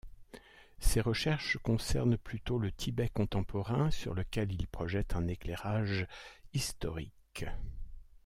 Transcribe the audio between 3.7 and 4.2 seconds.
sur